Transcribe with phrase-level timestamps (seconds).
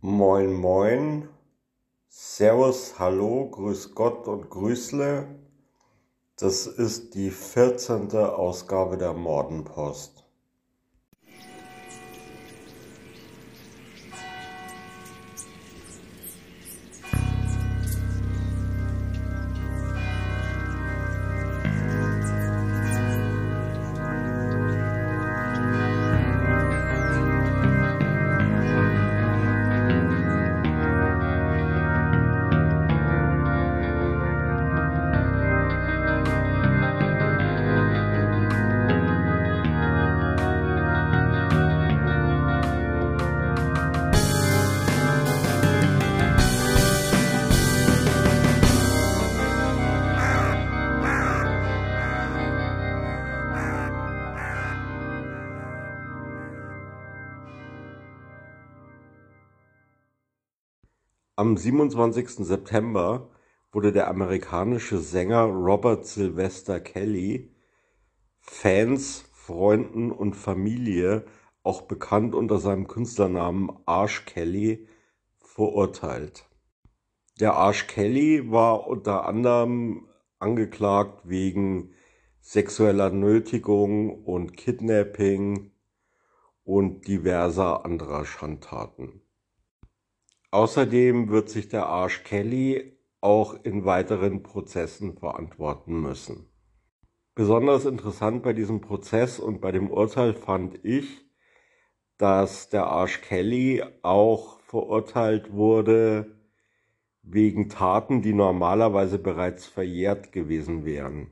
[0.00, 1.28] Moin Moin,
[2.08, 5.26] Servus, Hallo, Grüß Gott und Grüßle.
[6.36, 10.24] Das ist die vierzehnte Ausgabe der Mordenpost.
[61.38, 62.44] Am 27.
[62.44, 63.30] September
[63.70, 67.54] wurde der amerikanische Sänger Robert Sylvester Kelly
[68.40, 71.26] Fans, Freunden und Familie,
[71.62, 74.88] auch bekannt unter seinem Künstlernamen Arsch Kelly,
[75.38, 76.50] verurteilt.
[77.38, 80.08] Der Arsch Kelly war unter anderem
[80.40, 81.94] angeklagt wegen
[82.40, 85.70] sexueller Nötigung und Kidnapping
[86.64, 89.22] und diverser anderer Schandtaten.
[90.50, 96.48] Außerdem wird sich der Arsch Kelly auch in weiteren Prozessen verantworten müssen.
[97.34, 101.24] Besonders interessant bei diesem Prozess und bei dem Urteil fand ich,
[102.16, 106.38] dass der Arsch Kelly auch verurteilt wurde
[107.22, 111.30] wegen Taten, die normalerweise bereits verjährt gewesen wären.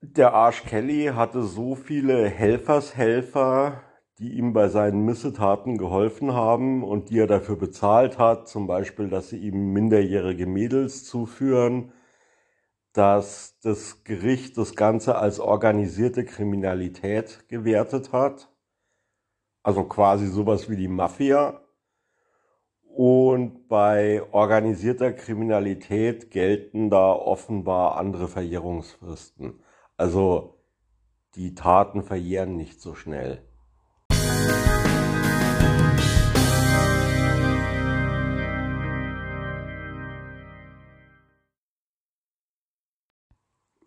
[0.00, 3.82] Der Arsch Kelly hatte so viele Helfershelfer,
[4.18, 9.08] die ihm bei seinen Missetaten geholfen haben und die er dafür bezahlt hat, zum Beispiel,
[9.08, 11.92] dass sie ihm minderjährige Mädels zuführen,
[12.92, 18.50] dass das Gericht das Ganze als organisierte Kriminalität gewertet hat,
[19.62, 21.60] also quasi sowas wie die Mafia.
[22.82, 29.60] Und bei organisierter Kriminalität gelten da offenbar andere Verjährungsfristen.
[29.96, 30.58] Also
[31.36, 33.48] die Taten verjähren nicht so schnell.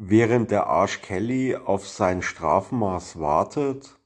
[0.04, 4.00] Während der Arsch Kelly auf sein Strafmaß wartet,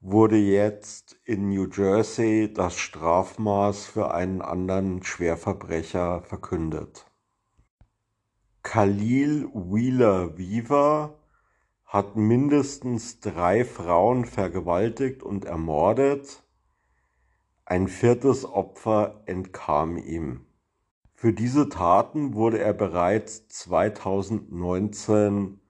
[0.00, 7.06] wurde jetzt in New Jersey das Strafmaß für einen anderen Schwerverbrecher verkündet.
[8.64, 11.20] Khalil Wheeler Weaver
[11.84, 16.42] hat mindestens drei Frauen vergewaltigt und ermordet.
[17.64, 20.46] Ein viertes Opfer entkam ihm.
[21.22, 25.60] Für diese Taten wurde er bereits 2019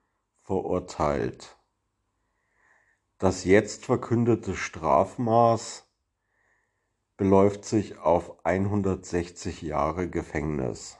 [0.40, 1.58] verurteilt.
[3.18, 5.86] Das jetzt verkündete Strafmaß
[7.18, 10.96] beläuft sich auf 160 Jahre Gefängnis.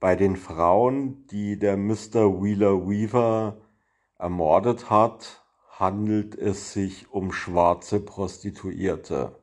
[0.00, 2.42] Bei den Frauen, die der Mr.
[2.42, 3.58] Wheeler Weaver
[4.18, 9.40] ermordet hat, handelt es sich um schwarze Prostituierte.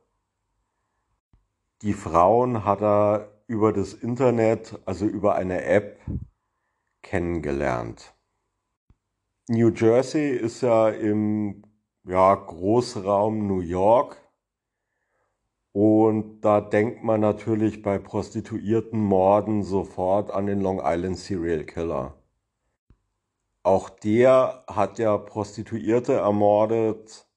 [1.80, 6.00] Die Frauen hat er über das Internet, also über eine App,
[7.02, 8.14] kennengelernt.
[9.48, 11.62] New Jersey ist ja im
[12.04, 14.16] ja, Großraum New York
[15.72, 22.14] und da denkt man natürlich bei prostituierten Morden sofort an den Long Island Serial Killer.
[23.62, 27.28] Auch der hat ja Prostituierte ermordet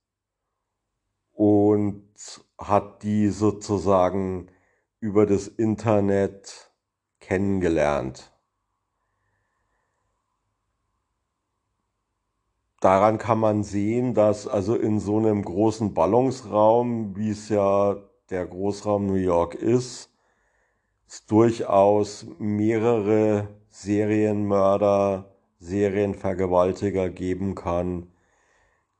[1.34, 2.08] und
[2.58, 4.50] hat die sozusagen
[5.00, 6.72] über das Internet
[7.20, 8.32] kennengelernt.
[12.82, 17.98] Daran kann man sehen, dass also in so einem großen Ballungsraum, wie es ja
[18.30, 20.10] der Großraum New York ist,
[21.08, 28.12] es durchaus mehrere Serienmörder, Serienvergewaltiger geben kann,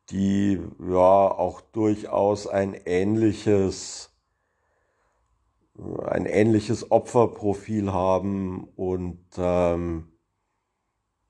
[0.10, 0.98] die ja
[1.32, 4.09] auch durchaus ein ähnliches
[6.06, 10.12] ein ähnliches Opferprofil haben und ähm,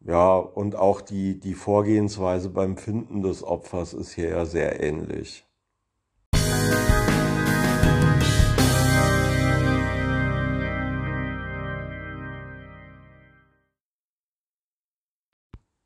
[0.01, 5.45] ja, und auch die, die Vorgehensweise beim Finden des Opfers ist hier ja sehr ähnlich.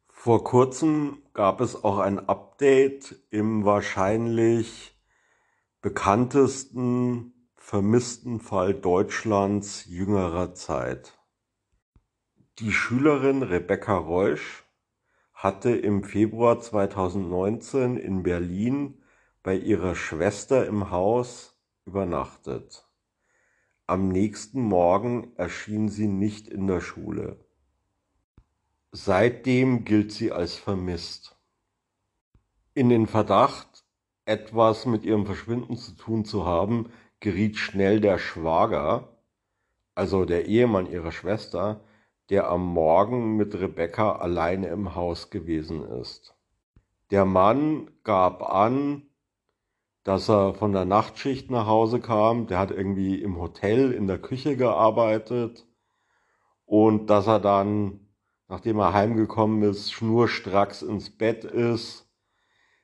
[0.10, 4.96] Vor kurzem gab es auch ein Update im wahrscheinlich
[5.82, 7.33] bekanntesten
[7.64, 11.18] vermissten Fall Deutschlands jüngerer Zeit.
[12.60, 14.66] Die Schülerin Rebecca Reusch
[15.34, 19.02] hatte im Februar 2019 in Berlin
[19.44, 22.86] bei ihrer Schwester im Haus übernachtet.
[23.88, 27.46] Am nächsten Morgen erschien sie nicht in der Schule.
[28.92, 31.40] Seitdem gilt sie als vermisst.
[32.74, 33.86] In den Verdacht,
[34.26, 36.92] etwas mit ihrem Verschwinden zu tun zu haben,
[37.24, 39.08] geriet schnell der Schwager,
[39.96, 41.80] also der Ehemann ihrer Schwester,
[42.30, 46.36] der am Morgen mit Rebecca alleine im Haus gewesen ist.
[47.12, 49.04] Der Mann gab an,
[50.04, 54.20] dass er von der Nachtschicht nach Hause kam, der hat irgendwie im Hotel in der
[54.20, 55.66] Küche gearbeitet
[56.66, 58.02] und dass er dann,
[58.50, 62.03] nachdem er heimgekommen ist, schnurstracks ins Bett ist,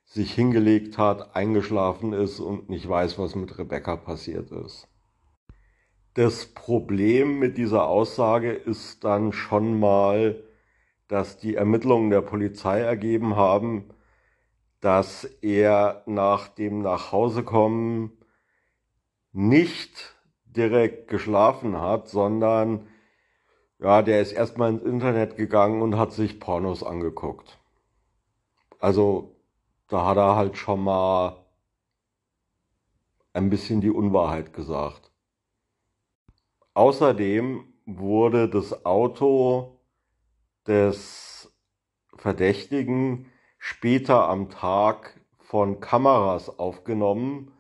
[0.10, 4.88] sich hingelegt hat, eingeschlafen ist und nicht weiß, was mit Rebecca passiert ist.
[6.16, 10.44] Das Problem mit dieser Aussage ist dann schon mal,
[11.08, 13.94] dass die Ermittlungen der Polizei ergeben haben,
[14.82, 18.12] dass er nach dem Nachhausekommen
[19.32, 20.16] nicht
[20.46, 22.88] direkt geschlafen hat, sondern
[23.78, 27.60] ja, der ist erstmal ins Internet gegangen und hat sich Pornos angeguckt.
[28.80, 29.39] Also
[29.90, 31.46] da hat er halt schon mal
[33.34, 35.12] ein bisschen die Unwahrheit gesagt.
[36.74, 39.82] Außerdem wurde das Auto
[40.68, 41.52] des
[42.16, 47.52] Verdächtigen später am Tag von Kameras aufgenommen,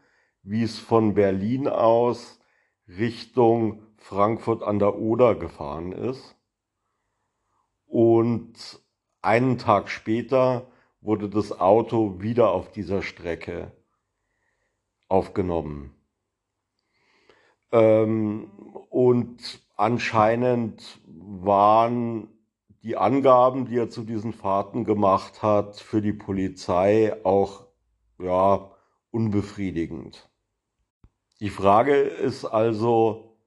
[0.43, 2.39] wie es von Berlin aus
[2.87, 6.35] Richtung Frankfurt an der Oder gefahren ist.
[7.85, 8.79] Und
[9.21, 13.71] einen Tag später wurde das Auto wieder auf dieser Strecke
[15.07, 15.95] aufgenommen.
[17.71, 18.51] Ähm,
[18.89, 22.27] und anscheinend waren
[22.83, 27.65] die Angaben, die er zu diesen Fahrten gemacht hat, für die Polizei auch
[28.19, 28.71] ja,
[29.11, 30.29] unbefriedigend.
[31.39, 33.37] Die Frage ist also,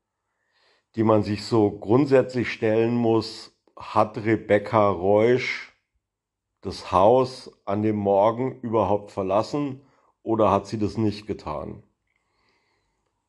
[0.97, 5.72] die man sich so grundsätzlich stellen muss, hat Rebecca Reusch
[6.63, 9.83] das Haus an dem Morgen überhaupt verlassen
[10.23, 11.83] oder hat sie das nicht getan?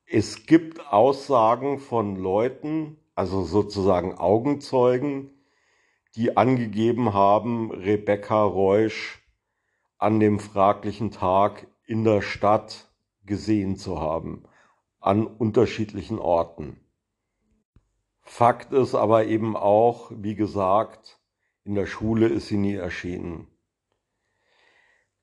[0.05, 5.31] Es gibt Aussagen von Leuten, also sozusagen Augenzeugen,
[6.15, 9.23] die angegeben haben, Rebecca Reusch
[9.97, 12.91] an dem fraglichen Tag in der Stadt
[13.25, 14.43] gesehen zu haben,
[14.99, 16.79] an unterschiedlichen Orten.
[18.21, 21.19] Fakt ist aber eben auch, wie gesagt,
[21.63, 23.47] in der Schule ist sie nie erschienen.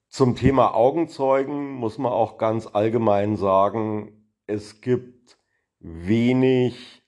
[0.09, 5.39] Zum Thema Augenzeugen muss man auch ganz allgemein sagen, es gibt
[5.79, 7.01] wenig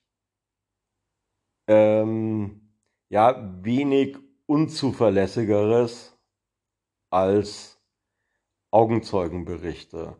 [1.66, 2.62] ähm,
[3.08, 6.18] ja, wenig unzuverlässigeres
[7.10, 7.78] als
[8.70, 10.16] Augenzeugenberichte.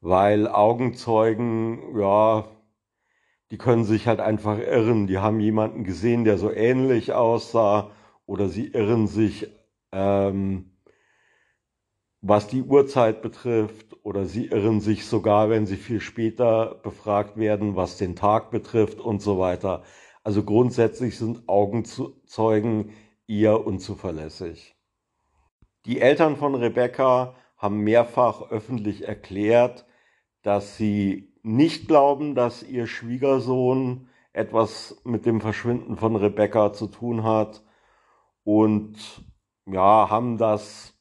[0.00, 2.48] Weil Augenzeugen, ja,
[3.50, 5.06] die können sich halt einfach irren.
[5.06, 7.90] Die haben jemanden gesehen, der so ähnlich aussah,
[8.26, 9.48] oder sie irren sich,
[9.92, 10.72] ähm,
[12.20, 17.76] was die Uhrzeit betrifft, oder sie irren sich sogar, wenn sie viel später befragt werden,
[17.76, 19.84] was den Tag betrifft und so weiter.
[20.24, 22.90] Also grundsätzlich sind Augenzeugen
[23.28, 24.74] eher unzuverlässig.
[25.86, 29.86] Die Eltern von Rebecca haben mehrfach öffentlich erklärt,
[30.42, 37.22] dass sie nicht glauben, dass ihr Schwiegersohn etwas mit dem Verschwinden von Rebecca zu tun
[37.22, 37.62] hat
[38.46, 38.96] und
[39.66, 40.94] ja, haben das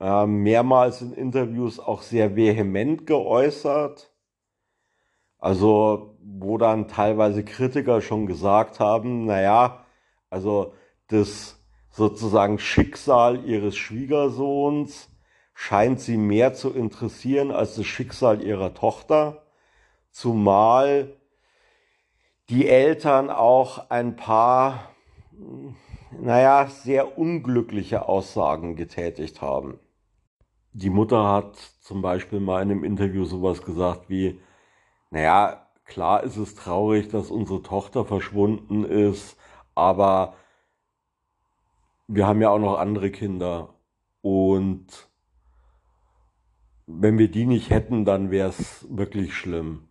[0.00, 4.10] äh, mehrmals in Interviews auch sehr vehement geäußert.
[5.38, 9.84] Also, wo dann teilweise Kritiker schon gesagt haben, naja,
[10.30, 10.72] also
[11.08, 15.10] das sozusagen Schicksal ihres Schwiegersohns
[15.52, 19.44] scheint sie mehr zu interessieren als das Schicksal ihrer Tochter,
[20.10, 21.14] zumal
[22.48, 24.88] die Eltern auch ein paar,
[26.20, 29.78] naja, sehr unglückliche Aussagen getätigt haben.
[30.72, 34.40] Die Mutter hat zum Beispiel mal in einem Interview sowas gesagt wie,
[35.10, 39.36] naja, klar ist es traurig, dass unsere Tochter verschwunden ist,
[39.74, 40.34] aber
[42.08, 43.74] wir haben ja auch noch andere Kinder.
[44.20, 45.08] Und
[46.86, 49.88] wenn wir die nicht hätten, dann wäre es wirklich schlimm.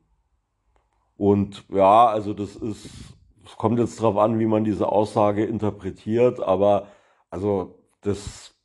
[1.17, 6.39] Und ja, also das ist, es kommt jetzt darauf an, wie man diese Aussage interpretiert,
[6.39, 6.87] aber
[7.29, 8.55] also das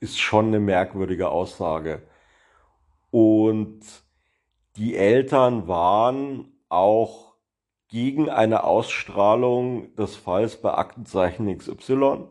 [0.00, 2.02] ist schon eine merkwürdige Aussage.
[3.10, 3.80] Und
[4.76, 7.34] die Eltern waren auch
[7.88, 12.28] gegen eine Ausstrahlung des Falls bei Aktenzeichen XY.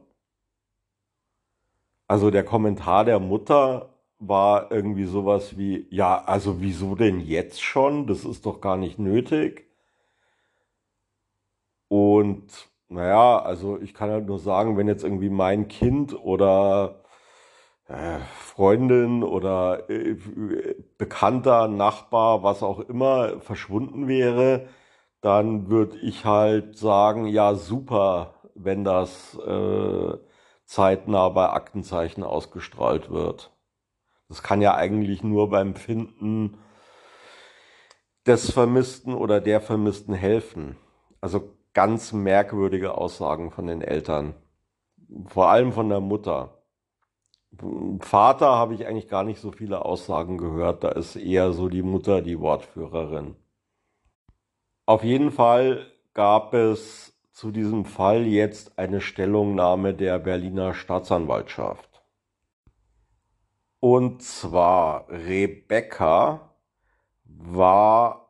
[2.08, 8.08] Also der Kommentar der Mutter war irgendwie sowas wie, ja, also wieso denn jetzt schon?
[8.08, 9.69] Das ist doch gar nicht nötig.
[11.89, 17.03] Und naja, also ich kann halt nur sagen, wenn jetzt irgendwie mein Kind oder
[17.88, 20.15] äh, Freundin oder äh,
[20.98, 24.67] Bekannter, Nachbar, was auch immer verschwunden wäre,
[25.22, 30.17] dann würde ich halt sagen, ja super, wenn das äh,
[30.65, 33.51] zeitnah bei Aktenzeichen ausgestrahlt wird.
[34.29, 36.60] Das kann ja eigentlich nur beim Finden
[38.27, 40.77] des Vermissten oder der Vermissten helfen.
[41.22, 44.33] Also ganz merkwürdige Aussagen von den Eltern.
[45.27, 46.62] Vor allem von der Mutter.
[48.01, 50.83] Vater habe ich eigentlich gar nicht so viele Aussagen gehört.
[50.83, 53.38] Da ist eher so die Mutter die Wortführerin.
[54.86, 62.03] Auf jeden Fall gab es zu diesem Fall jetzt eine Stellungnahme der Berliner Staatsanwaltschaft.
[63.79, 66.53] Und zwar Rebecca
[67.24, 68.27] war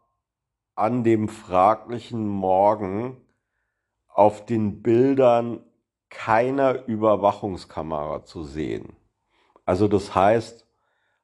[0.75, 3.25] an dem fraglichen Morgen
[4.09, 5.63] auf den Bildern
[6.09, 8.95] keiner Überwachungskamera zu sehen.
[9.65, 10.67] Also das heißt,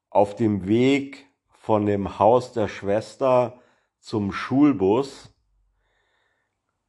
[0.09, 3.59] auf dem Weg von dem Haus der Schwester
[3.99, 5.33] zum Schulbus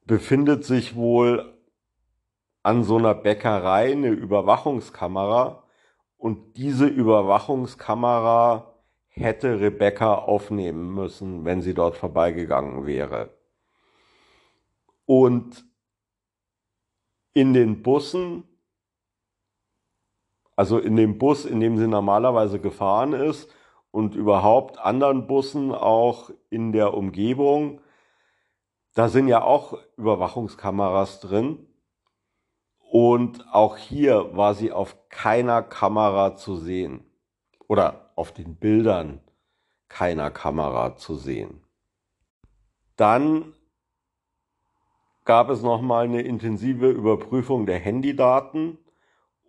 [0.05, 1.59] befindet sich wohl
[2.63, 5.65] an so einer Bäckerei eine Überwachungskamera
[6.19, 8.75] und diese Überwachungskamera
[9.09, 13.31] hätte Rebecca aufnehmen müssen, wenn sie dort vorbeigegangen wäre.
[15.07, 15.65] Und
[17.37, 18.45] in den Bussen,
[20.57, 23.51] also in dem Bus, in dem sie normalerweise gefahren ist
[23.91, 27.83] und überhaupt anderen Bussen auch in der Umgebung,
[28.95, 31.67] da sind ja auch Überwachungskameras drin.
[32.79, 37.05] Und auch hier war sie auf keiner Kamera zu sehen.
[37.69, 39.21] Oder auf den Bildern
[39.89, 41.63] keiner Kamera zu sehen.
[42.97, 43.53] Dann
[45.27, 48.79] gab es nochmal eine intensive Überprüfung der Handydaten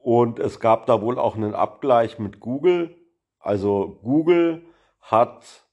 [0.01, 2.97] und es gab da wohl auch einen Abgleich mit Google.
[3.39, 4.65] Also Google
[4.99, 5.65] hat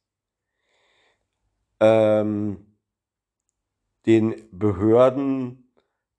[1.81, 2.77] ähm,
[4.07, 5.73] den Behörden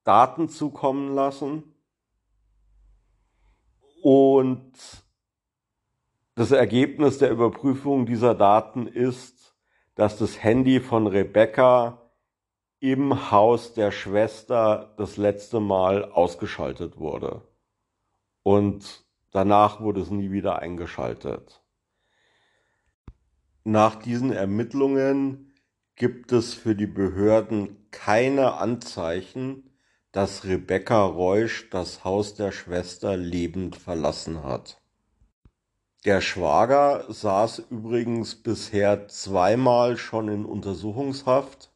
[0.04, 1.76] Daten zukommen lassen
[4.02, 4.74] und
[6.36, 9.56] das Ergebnis der Überprüfung dieser Daten ist,
[9.96, 12.05] dass das Handy von Rebecca
[12.92, 17.42] im Haus der Schwester das letzte Mal ausgeschaltet wurde.
[18.44, 21.64] Und danach wurde es nie wieder eingeschaltet.
[23.64, 25.56] Nach diesen Ermittlungen
[25.96, 29.72] gibt es für die Behörden keine Anzeichen,
[30.12, 34.80] dass Rebecca Reusch das Haus der Schwester lebend verlassen hat.
[36.06, 41.72] Der Schwager saß übrigens bisher zweimal schon in Untersuchungshaft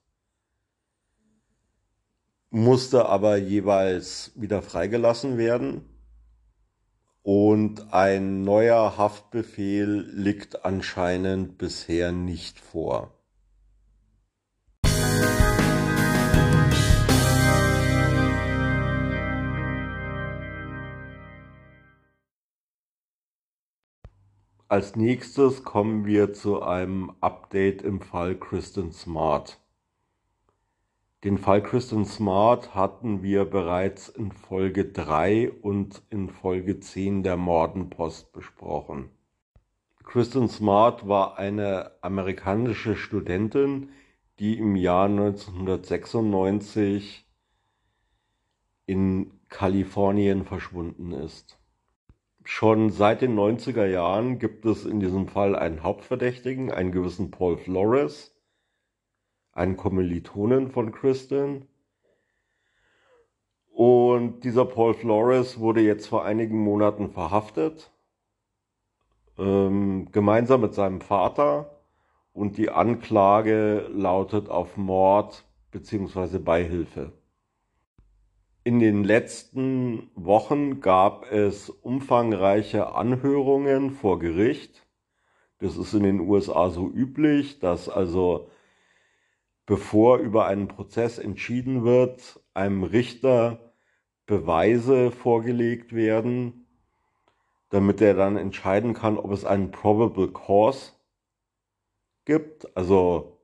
[2.49, 5.85] musste aber jeweils wieder freigelassen werden.
[7.21, 13.13] Und ein neuer Haftbefehl liegt anscheinend bisher nicht vor.
[24.69, 29.59] Als nächstes kommen wir zu einem Update im Fall Kristen Smart.
[31.25, 37.35] Den Fall Kristen Smart hatten wir bereits in Folge 3 und in Folge 10 der
[37.35, 39.09] Mordenpost besprochen.
[40.05, 43.89] Kristen Smart war eine amerikanische Studentin,
[44.39, 47.27] die im Jahr 1996
[48.85, 51.59] in Kalifornien verschwunden ist.
[52.45, 57.57] Schon seit den 90er Jahren gibt es in diesem Fall einen Hauptverdächtigen, einen gewissen Paul
[57.57, 58.38] Flores,
[59.51, 61.67] einen Kommilitonen von Kristen.
[63.71, 67.91] Und dieser Paul Flores wurde jetzt vor einigen Monaten verhaftet,
[69.37, 71.79] ähm, gemeinsam mit seinem Vater.
[72.33, 76.39] Und die Anklage lautet auf Mord bzw.
[76.39, 77.13] Beihilfe.
[78.63, 84.85] In den letzten Wochen gab es umfangreiche Anhörungen vor Gericht.
[85.59, 88.49] Das ist in den USA so üblich, dass also
[89.69, 93.71] bevor über einen Prozess entschieden wird, einem Richter
[94.25, 96.65] Beweise vorgelegt werden,
[97.69, 100.93] damit er dann entscheiden kann, ob es einen Probable Cause
[102.25, 102.75] gibt.
[102.75, 103.43] Also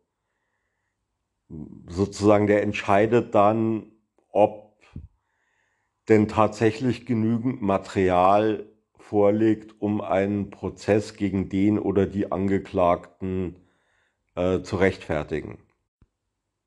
[1.85, 3.91] sozusagen der entscheidet dann,
[4.29, 4.81] ob
[6.09, 8.65] denn tatsächlich genügend Material
[8.97, 13.57] vorliegt, um einen Prozess gegen den oder die Angeklagten
[14.33, 15.59] äh, zu rechtfertigen.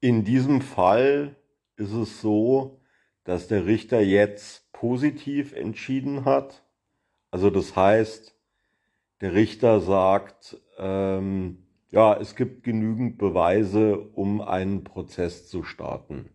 [0.01, 1.35] In diesem Fall
[1.77, 2.81] ist es so,
[3.25, 6.65] dass der Richter jetzt positiv entschieden hat.
[7.33, 8.37] Also das heißt,
[9.21, 16.31] der Richter sagt, ähm, ja, es gibt genügend Beweise, um einen Prozess zu starten.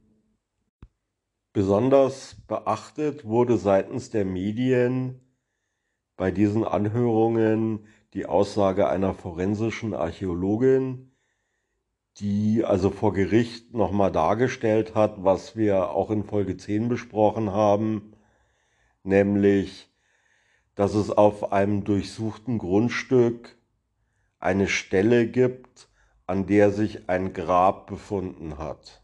[1.54, 5.22] Besonders beachtet wurde seitens der Medien
[6.18, 11.13] bei diesen Anhörungen die Aussage einer forensischen Archäologin,
[12.20, 18.14] die also vor Gericht nochmal dargestellt hat, was wir auch in Folge 10 besprochen haben,
[19.04, 19.90] nämlich,
[20.76, 23.58] dass es auf einem durchsuchten Grundstück
[24.40, 25.88] eine Stelle gibt,
[26.28, 29.02] an der sich ein Grab befunden hat,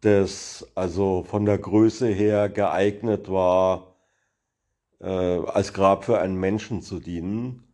[0.00, 3.94] das also von der Größe her geeignet war,
[5.00, 7.64] äh, als Grab für einen Menschen zu dienen.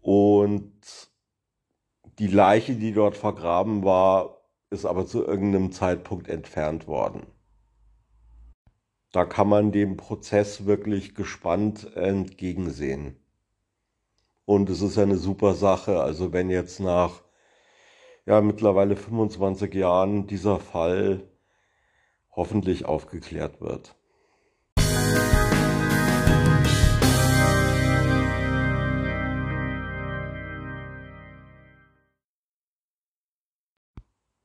[0.00, 1.07] Und
[2.18, 7.26] die Leiche, die dort vergraben war, ist aber zu irgendeinem Zeitpunkt entfernt worden.
[9.12, 13.16] Da kann man dem Prozess wirklich gespannt entgegensehen.
[14.44, 16.00] Und es ist eine super Sache.
[16.00, 17.22] Also wenn jetzt nach
[18.26, 21.26] ja mittlerweile 25 Jahren dieser Fall
[22.30, 23.97] hoffentlich aufgeklärt wird.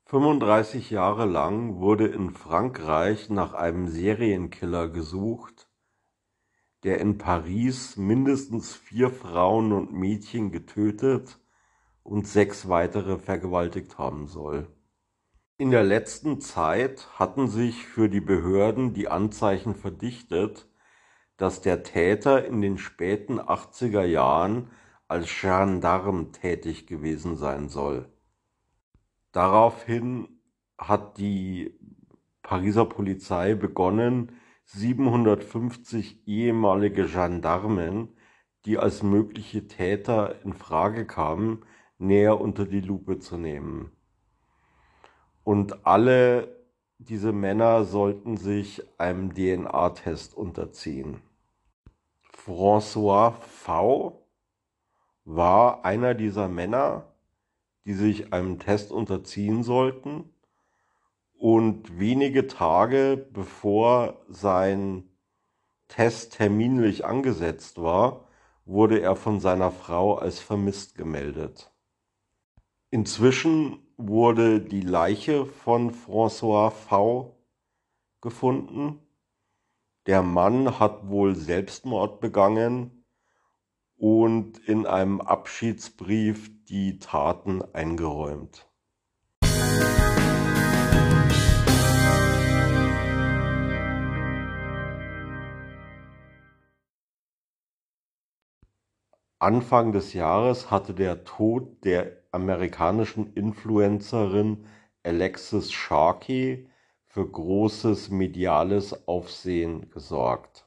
[0.06, 5.70] 35 Jahre lang wurde in Frankreich nach einem Serienkiller gesucht,
[6.84, 11.40] der in Paris mindestens vier Frauen und Mädchen getötet
[12.04, 14.68] und sechs weitere vergewaltigt haben soll.
[15.58, 20.68] In der letzten Zeit hatten sich für die Behörden die Anzeichen verdichtet,
[21.38, 24.70] dass der Täter in den späten 80er Jahren
[25.08, 28.13] als Gendarm tätig gewesen sein soll.
[29.34, 30.28] Daraufhin
[30.78, 31.78] hat die
[32.44, 34.32] Pariser Polizei begonnen,
[34.66, 38.16] 750 ehemalige Gendarmen,
[38.66, 41.66] die als mögliche Täter in Frage kamen,
[41.98, 43.92] näher unter die Lupe zu nehmen.
[45.44, 46.64] Und alle
[47.00, 51.22] diese Männer sollten sich einem DNA-Test unterziehen.
[52.32, 54.30] François V
[55.26, 57.13] war einer dieser Männer,
[57.86, 60.30] die sich einem Test unterziehen sollten.
[61.34, 65.10] Und wenige Tage bevor sein
[65.88, 68.28] Test terminlich angesetzt war,
[68.66, 71.72] wurde er von seiner Frau als vermisst gemeldet.
[72.90, 77.38] Inzwischen wurde die Leiche von François V
[78.22, 79.00] gefunden.
[80.06, 83.04] Der Mann hat wohl Selbstmord begangen
[83.98, 88.68] und in einem Abschiedsbrief die Taten eingeräumt.
[99.44, 104.66] Anfang des Jahres hatte der Tod der amerikanischen Influencerin
[105.04, 106.70] Alexis Sharkey
[107.04, 110.63] für großes mediales Aufsehen gesorgt.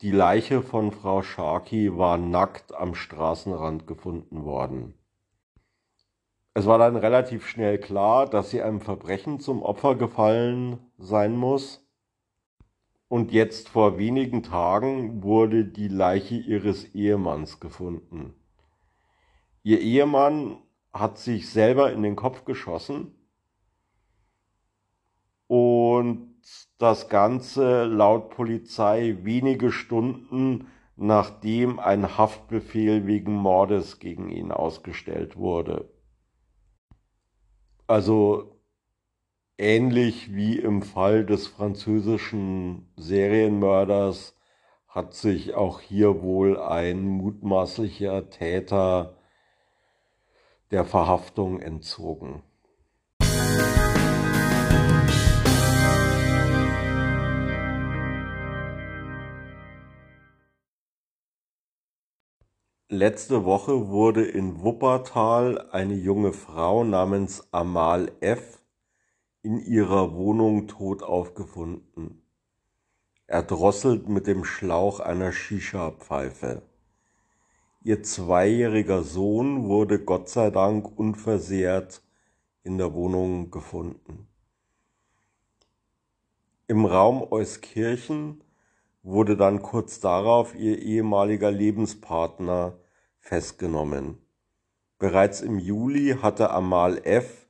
[0.00, 4.94] Die Leiche von Frau Sharkey war nackt am Straßenrand gefunden worden.
[6.52, 11.86] Es war dann relativ schnell klar, dass sie einem Verbrechen zum Opfer gefallen sein muss.
[13.08, 18.34] Und jetzt vor wenigen Tagen wurde die Leiche ihres Ehemanns gefunden.
[19.62, 20.58] Ihr Ehemann
[20.92, 23.14] hat sich selber in den Kopf geschossen
[25.46, 26.33] und
[26.84, 35.88] das Ganze laut Polizei wenige Stunden nachdem ein Haftbefehl wegen Mordes gegen ihn ausgestellt wurde.
[37.86, 38.60] Also
[39.58, 44.36] ähnlich wie im Fall des französischen Serienmörders
[44.86, 49.16] hat sich auch hier wohl ein mutmaßlicher Täter
[50.70, 52.42] der Verhaftung entzogen.
[62.94, 68.62] Letzte Woche wurde in Wuppertal eine junge Frau namens Amal F.
[69.42, 72.22] in ihrer Wohnung tot aufgefunden,
[73.26, 76.62] erdrosselt mit dem Schlauch einer Shisha-Pfeife.
[77.82, 82.00] Ihr zweijähriger Sohn wurde Gott sei Dank unversehrt
[82.62, 84.28] in der Wohnung gefunden.
[86.68, 88.44] Im Raum Euskirchen
[89.02, 92.78] wurde dann kurz darauf ihr ehemaliger Lebenspartner
[93.24, 94.18] festgenommen.
[94.98, 97.48] Bereits im Juli hatte Amal F.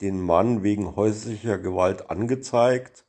[0.00, 3.04] den Mann wegen häuslicher Gewalt angezeigt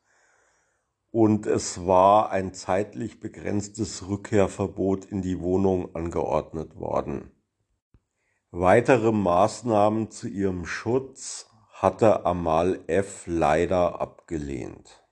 [1.11, 7.31] und es war ein zeitlich begrenztes Rückkehrverbot in die Wohnung angeordnet worden.
[8.51, 13.23] Weitere Maßnahmen zu ihrem Schutz hatte Amal F.
[13.27, 15.03] leider abgelehnt.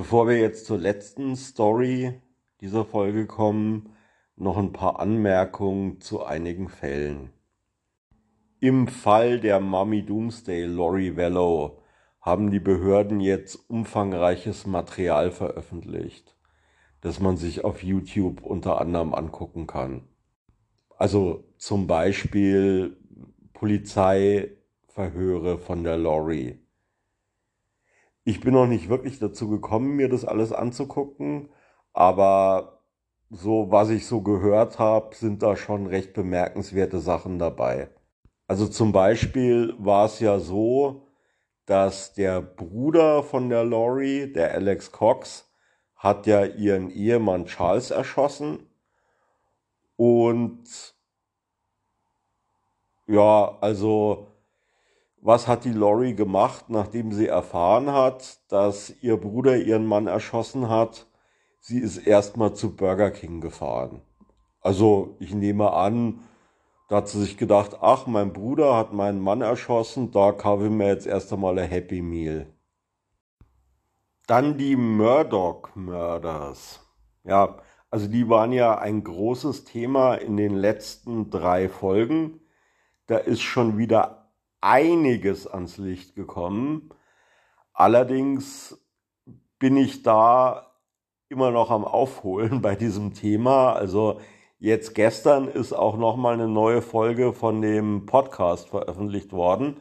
[0.00, 2.14] Bevor wir jetzt zur letzten Story
[2.62, 3.90] dieser Folge kommen,
[4.34, 7.34] noch ein paar Anmerkungen zu einigen Fällen.
[8.60, 11.82] Im Fall der Mummy Doomsday Lori Vello
[12.18, 16.34] haben die Behörden jetzt umfangreiches Material veröffentlicht,
[17.02, 20.08] das man sich auf YouTube unter anderem angucken kann.
[20.96, 22.96] Also zum Beispiel
[23.52, 26.58] Polizeiverhöre von der Lori
[28.24, 31.50] ich bin noch nicht wirklich dazu gekommen, mir das alles anzugucken,
[31.92, 32.82] aber
[33.30, 37.90] so was ich so gehört habe, sind da schon recht bemerkenswerte Sachen dabei.
[38.48, 41.06] Also zum Beispiel war es ja so,
[41.66, 45.48] dass der Bruder von der Laurie, der Alex Cox,
[45.94, 48.66] hat ja ihren Ehemann Charles erschossen
[49.96, 50.94] und
[53.06, 54.29] ja, also
[55.22, 60.68] was hat die Lori gemacht, nachdem sie erfahren hat, dass ihr Bruder ihren Mann erschossen
[60.68, 61.06] hat?
[61.60, 64.02] Sie ist erstmal zu Burger King gefahren.
[64.62, 66.20] Also ich nehme an,
[66.88, 70.70] da hat sie sich gedacht, ach, mein Bruder hat meinen Mann erschossen, da kaufe ich
[70.70, 72.46] mir jetzt erst einmal ein Happy Meal.
[74.26, 76.80] Dann die Murdoch Murders.
[77.24, 77.58] Ja,
[77.90, 82.40] also die waren ja ein großes Thema in den letzten drei Folgen.
[83.06, 84.19] Da ist schon wieder
[84.60, 86.90] einiges ans Licht gekommen.
[87.72, 88.78] Allerdings
[89.58, 90.72] bin ich da
[91.28, 93.72] immer noch am Aufholen bei diesem Thema.
[93.72, 94.20] Also
[94.58, 99.80] jetzt gestern ist auch noch mal eine neue Folge von dem Podcast veröffentlicht worden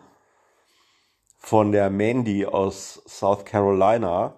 [1.40, 4.36] von der Mandy aus South Carolina.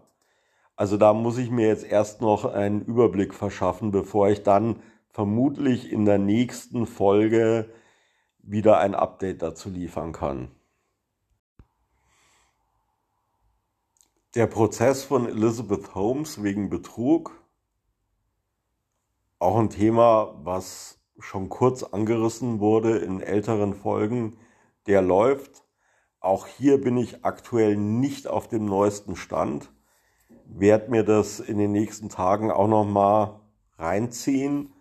[0.76, 4.78] Also da muss ich mir jetzt erst noch einen Überblick verschaffen, bevor ich dann
[5.10, 7.70] vermutlich in der nächsten Folge
[8.44, 10.52] wieder ein Update dazu liefern kann.
[14.36, 17.32] Der Prozess von Elizabeth Holmes wegen Betrug,
[19.40, 24.38] auch ein Thema, was schon kurz angerissen wurde in älteren Folgen,
[24.88, 25.64] der läuft.
[26.20, 29.72] Auch hier bin ich aktuell nicht auf dem neuesten Stand.
[30.46, 33.42] Werde mir das in den nächsten Tagen auch noch mal
[33.78, 34.74] reinziehen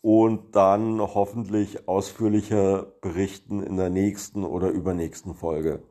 [0.00, 5.82] und dann hoffentlich ausführlicher berichten in der nächsten oder übernächsten Folge.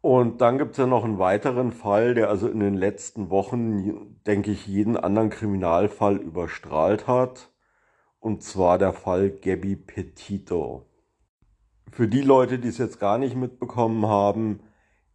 [0.00, 4.20] Und dann gibt es ja noch einen weiteren Fall, der also in den letzten Wochen,
[4.24, 7.50] denke ich, jeden anderen Kriminalfall überstrahlt hat.
[8.20, 10.86] Und zwar der Fall Gabby Petito.
[11.90, 14.60] Für die Leute, die es jetzt gar nicht mitbekommen haben,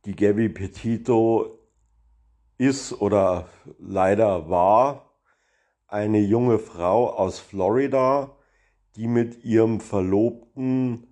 [0.06, 1.60] die Gabby Petito
[2.58, 3.48] ist oder
[3.80, 5.11] leider war
[5.92, 8.38] eine junge Frau aus Florida,
[8.96, 11.08] die mit ihrem Verlobten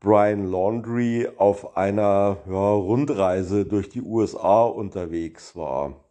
[0.00, 6.04] Brian Laundry auf einer ja, Rundreise durch die USA unterwegs war.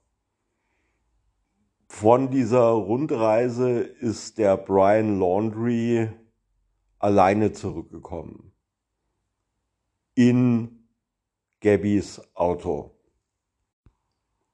[1.87, 6.09] Von dieser Rundreise ist der Brian Laundry
[6.99, 8.53] alleine zurückgekommen.
[10.13, 10.87] In
[11.59, 12.98] Gabbys Auto.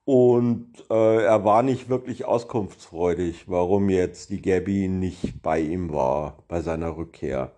[0.05, 6.43] Und äh, er war nicht wirklich auskunftsfreudig, warum jetzt die Gabby nicht bei ihm war
[6.47, 7.51] bei seiner Rückkehr.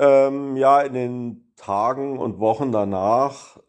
[0.00, 3.60] Ähm, ja, in den Tagen und Wochen danach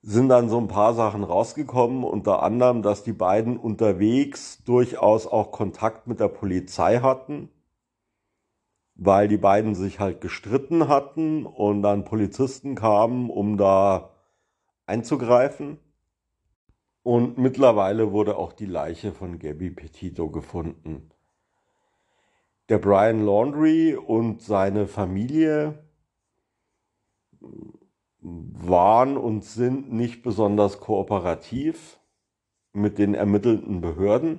[0.00, 5.50] sind dann so ein paar Sachen rausgekommen, unter anderem, dass die beiden unterwegs durchaus auch
[5.50, 7.48] Kontakt mit der Polizei hatten
[8.94, 14.10] weil die beiden sich halt gestritten hatten und dann Polizisten kamen, um da
[14.86, 15.78] einzugreifen.
[17.02, 21.10] Und mittlerweile wurde auch die Leiche von Gabby Petito gefunden.
[22.70, 25.84] Der Brian Laundry und seine Familie
[28.20, 32.00] waren und sind nicht besonders kooperativ
[32.72, 34.38] mit den ermittelnden Behörden.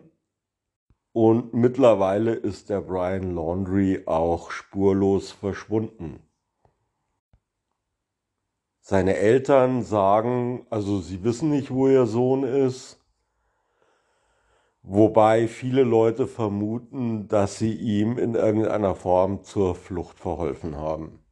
[1.16, 6.20] Und mittlerweile ist der Brian Laundry auch spurlos verschwunden.
[8.82, 13.00] Seine Eltern sagen, also sie wissen nicht, wo ihr Sohn ist,
[14.82, 21.24] wobei viele Leute vermuten, dass sie ihm in irgendeiner Form zur Flucht verholfen haben.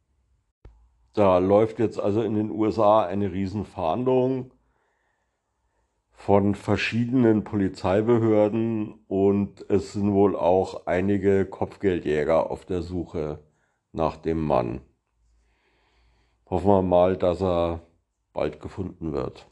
[1.12, 4.50] Da läuft jetzt also in den USA eine Riesenfahndung
[6.24, 13.44] von verschiedenen Polizeibehörden und es sind wohl auch einige Kopfgeldjäger auf der Suche
[13.92, 14.80] nach dem Mann.
[16.48, 17.82] Hoffen wir mal, dass er
[18.32, 19.50] bald gefunden wird.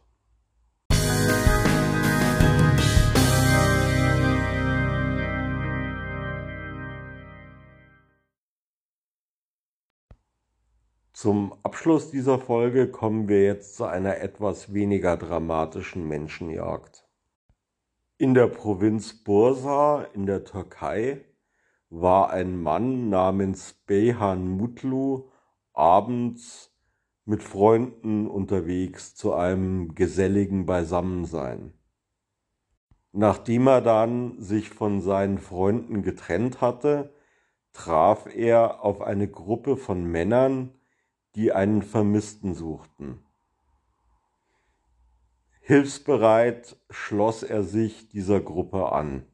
[11.22, 17.06] Zum Abschluss dieser Folge kommen wir jetzt zu einer etwas weniger dramatischen Menschenjagd.
[18.18, 21.24] In der Provinz Bursa in der Türkei
[21.90, 25.28] war ein Mann namens Beyhan Mutlu
[25.72, 26.74] abends
[27.24, 31.72] mit Freunden unterwegs zu einem geselligen Beisammensein.
[33.12, 37.14] Nachdem er dann sich von seinen Freunden getrennt hatte,
[37.72, 40.74] traf er auf eine Gruppe von Männern,
[41.34, 43.24] die einen Vermissten suchten.
[45.60, 49.26] Hilfsbereit schloss er sich dieser Gruppe an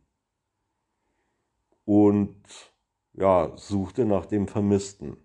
[1.85, 2.37] und
[3.15, 5.17] ja, suchte nach dem Vermissten.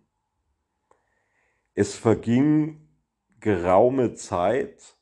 [1.76, 2.88] Es verging
[3.40, 4.96] geraume Zeit,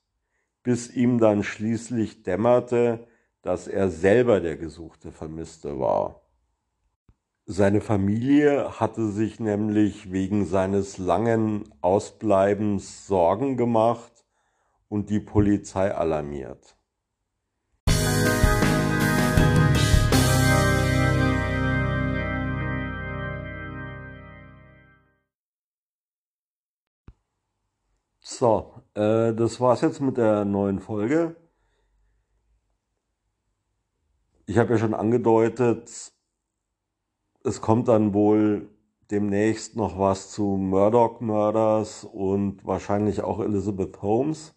[0.63, 3.07] bis ihm dann schließlich dämmerte,
[3.43, 6.21] dass er selber der gesuchte Vermisste war.
[7.45, 14.25] Seine Familie hatte sich nämlich wegen seines langen Ausbleibens Sorgen gemacht
[14.89, 16.77] und die Polizei alarmiert.
[28.19, 31.36] So, äh, das war's jetzt mit der neuen Folge.
[34.45, 36.13] Ich habe ja schon angedeutet,
[37.43, 38.69] es kommt dann wohl
[39.10, 44.56] demnächst noch was zu Murdoch Murders und wahrscheinlich auch Elizabeth Holmes.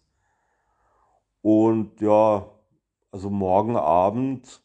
[1.41, 2.49] Und ja,
[3.11, 4.63] also morgen Abend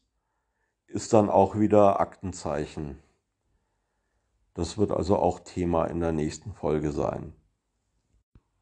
[0.86, 2.98] ist dann auch wieder Aktenzeichen.
[4.54, 7.32] Das wird also auch Thema in der nächsten Folge sein.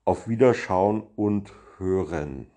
[0.05, 2.51] Auf Wiederschauen und Hören.